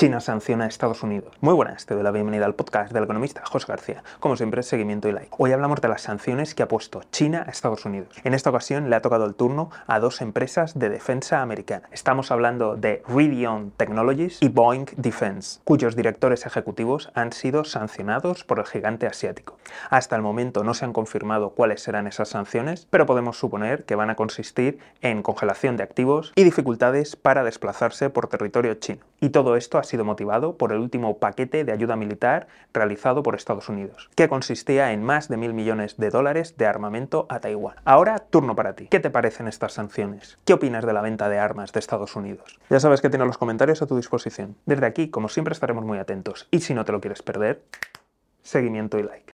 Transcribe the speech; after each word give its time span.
China 0.00 0.20
sanciona 0.20 0.64
a 0.64 0.68
Estados 0.68 1.02
Unidos. 1.02 1.34
Muy 1.42 1.52
buenas, 1.52 1.84
te 1.84 1.92
doy 1.92 2.02
la 2.02 2.10
bienvenida 2.10 2.46
al 2.46 2.54
podcast 2.54 2.90
del 2.90 3.04
economista 3.04 3.42
José 3.44 3.66
García. 3.68 4.02
Como 4.18 4.34
siempre, 4.34 4.62
seguimiento 4.62 5.10
y 5.10 5.12
like. 5.12 5.28
Hoy 5.36 5.52
hablamos 5.52 5.82
de 5.82 5.88
las 5.88 6.00
sanciones 6.00 6.54
que 6.54 6.62
ha 6.62 6.68
puesto 6.68 7.02
China 7.12 7.44
a 7.46 7.50
Estados 7.50 7.84
Unidos. 7.84 8.16
En 8.24 8.32
esta 8.32 8.48
ocasión 8.48 8.88
le 8.88 8.96
ha 8.96 9.02
tocado 9.02 9.26
el 9.26 9.34
turno 9.34 9.68
a 9.86 10.00
dos 10.00 10.22
empresas 10.22 10.78
de 10.78 10.88
defensa 10.88 11.42
americana. 11.42 11.86
Estamos 11.92 12.30
hablando 12.30 12.76
de 12.76 13.02
Rivian 13.08 13.72
Technologies 13.72 14.38
y 14.40 14.48
Boeing 14.48 14.86
Defense, 14.96 15.60
cuyos 15.64 15.96
directores 15.96 16.46
ejecutivos 16.46 17.10
han 17.12 17.34
sido 17.34 17.64
sancionados 17.64 18.44
por 18.44 18.58
el 18.58 18.64
gigante 18.64 19.06
asiático. 19.06 19.58
Hasta 19.88 20.16
el 20.16 20.22
momento 20.22 20.64
no 20.64 20.74
se 20.74 20.84
han 20.84 20.92
confirmado 20.92 21.50
cuáles 21.50 21.82
serán 21.82 22.06
esas 22.06 22.28
sanciones, 22.28 22.86
pero 22.90 23.06
podemos 23.06 23.38
suponer 23.38 23.84
que 23.84 23.94
van 23.94 24.10
a 24.10 24.16
consistir 24.16 24.78
en 25.00 25.22
congelación 25.22 25.76
de 25.76 25.82
activos 25.82 26.32
y 26.34 26.44
dificultades 26.44 27.16
para 27.16 27.44
desplazarse 27.44 28.10
por 28.10 28.28
territorio 28.28 28.74
chino. 28.74 29.00
Y 29.20 29.30
todo 29.30 29.56
esto 29.56 29.78
ha 29.78 29.84
sido 29.84 30.04
motivado 30.04 30.56
por 30.56 30.72
el 30.72 30.78
último 30.78 31.18
paquete 31.18 31.64
de 31.64 31.72
ayuda 31.72 31.96
militar 31.96 32.48
realizado 32.72 33.22
por 33.22 33.34
Estados 33.34 33.68
Unidos, 33.68 34.10
que 34.14 34.28
consistía 34.28 34.92
en 34.92 35.02
más 35.02 35.28
de 35.28 35.36
mil 35.36 35.52
millones 35.52 35.96
de 35.96 36.10
dólares 36.10 36.56
de 36.56 36.66
armamento 36.66 37.26
a 37.28 37.40
Taiwán. 37.40 37.76
Ahora, 37.84 38.18
turno 38.18 38.54
para 38.54 38.74
ti. 38.74 38.88
¿Qué 38.90 39.00
te 39.00 39.10
parecen 39.10 39.48
estas 39.48 39.74
sanciones? 39.74 40.38
¿Qué 40.44 40.54
opinas 40.54 40.86
de 40.86 40.92
la 40.92 41.02
venta 41.02 41.28
de 41.28 41.38
armas 41.38 41.72
de 41.72 41.80
Estados 41.80 42.16
Unidos? 42.16 42.58
Ya 42.70 42.80
sabes 42.80 43.00
que 43.00 43.10
tienes 43.10 43.26
los 43.26 43.38
comentarios 43.38 43.82
a 43.82 43.86
tu 43.86 43.96
disposición. 43.96 44.56
Desde 44.66 44.86
aquí, 44.86 45.10
como 45.10 45.28
siempre, 45.28 45.52
estaremos 45.52 45.84
muy 45.84 45.98
atentos. 45.98 46.48
Y 46.50 46.60
si 46.60 46.74
no 46.74 46.84
te 46.84 46.92
lo 46.92 47.00
quieres 47.00 47.22
perder, 47.22 47.62
seguimiento 48.42 48.98
y 48.98 49.02
like. 49.02 49.24